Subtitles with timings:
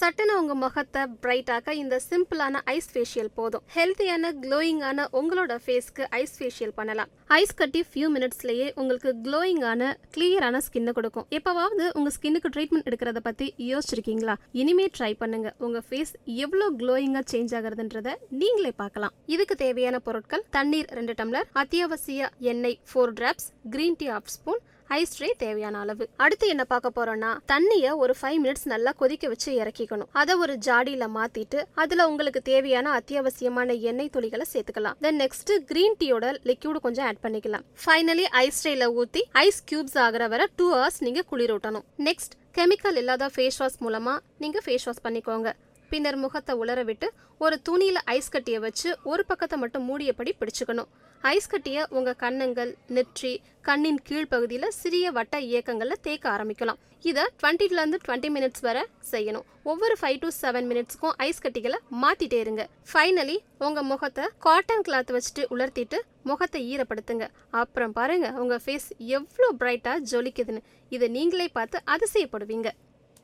[0.00, 3.64] சட்டுன்னு உங்க முகத்தை பிரைட்டாக்க இந்த சிம்பிளான ஐஸ் ஃபேஷியல் போதும்.
[3.74, 7.10] ஹெல்த்தியான க்ளோயிங்கான உங்களோட ஃபேஸ்க்கு ஐஸ் ஃபேஷியல் பண்ணலாம்.
[7.38, 11.26] ஐஸ் கட்டி ஃபியூ மினிட்ஸ்லயே உங்களுக்கு க்ளோயிங்கான கிளியரான ஸ்கின்னை கொடுக்கும்.
[11.38, 14.36] எப்பவாவது உங்க ஸ்கின்னுக்கு ட்ரீட்மெண்ட் எடுக்கிறத பத்தி யோசிச்சிருக்கீங்களா?
[14.62, 15.50] இனிமே ட்ரை பண்ணுங்க.
[15.66, 16.14] உங்க ஃபேஸ்
[16.44, 19.14] எவ்வளோ க்ளோயிங்கா சேஞ்ச் ஆகுறதுன்றத நீங்களே பார்க்கலாம்.
[19.34, 24.62] இதுக்கு தேவையான பொருட்கள் தண்ணீர் ரெண்டு டம்ளர் அத்தியாவசிய எண்ணெய் four drops green tea half spoon
[24.96, 26.04] ice tray தேவையான அளவு.
[26.24, 30.10] அடுத்து என்ன பார்க்க போறோம்னா தண்ணிய ஒரு ஃபைவ் மினிட்ஸ் நல்லா கொதிக்க வச்சு இறக்கிக்கணும்.
[30.22, 34.98] அதை ஒரு ஜாடியில மாத்திட்டு அதுல உங்களுக்கு தேவையான அத்தியாவசியமான எண்ணெய் துளிகளை சேர்த்துக்கலாம்.
[35.06, 37.66] தென் நெக்ஸ்ட் கிரீன் டீயோட லிக்யூடு கொஞ்சம் ஆட் பண்ணிக்கலாம்.
[37.84, 41.86] ஃபைனலி ஐஸ் ட்ரேல ஊத்தி ஐஸ் கியூப்ஸ் ஆகிற வரை டூ ஹவர்ஸ் நீங்க குளிரூட்டணும்.
[42.08, 45.50] நெக்ஸ்ட் கெமிக்கல் இல்லாத ஃபேஸ் வாஷ் மூலமா நீங்க ஃபேஸ் வாஷ் பண்ணிக்கோங்க.
[45.92, 47.08] பின்னர் முகத்தை உலர விட்டு
[47.44, 50.90] ஒரு துணியில் ஐஸ் கட்டியை வச்சு ஒரு பக்கத்தை மட்டும் மூடியபடி பிடிச்சுக்கணும்.
[51.24, 53.32] ஐஸ் கட்டியை உங்கள் கன்னங்கள் நெற்றி
[53.68, 56.80] கண்ணின் கீழ்ப்பகுதியில் சிறிய வட்ட இயக்கங்களில் தேக்க ஆரம்பிக்கலாம்.
[57.08, 59.46] இதை டுவெண்ட்டிலேருந்து டுவெண்ட்டி மினிட்ஸ் வரை செய்யணும்.
[59.70, 62.62] ஒவ்வொரு ஃபைவ் டு செவன் மினிட்ஸ்க்கும் ஐஸ் கட்டிகளை மாற்றிட்டே இருங்க.
[62.90, 67.26] ஃபைனலி உங்கள் முகத்தை காட்டன் கிளாத் வச்சுட்டு உலர்த்திட்டு முகத்தை ஈரப்படுத்துங்க.
[67.62, 68.88] அப்புறம் பாருங்கள் உங்கள் ஃபேஸ்
[69.18, 70.62] எவ்வளோ பிரைட்டாக ஜொலிக்குதுன்னு.
[70.96, 72.70] இதை நீங்களே பார்த்து அதிசயப்படுவீங்க.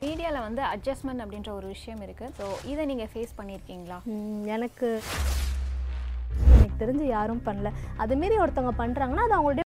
[0.01, 3.97] மீடியாவில் வந்து அட்ஜஸ்ட்மெண்ட் அப்படின்ற ஒரு விஷயம் இருக்குது ஸோ இதை நீங்கள் ஃபேஸ் பண்ணியிருக்கீங்களா
[4.55, 4.89] எனக்கு
[6.47, 7.69] எனக்கு தெரிஞ்சு யாரும் பண்ணல.
[8.03, 9.55] அதுமாரி ஒருத்தவங்க பண்ணுறாங்கன்னா அது அவங்களுடைய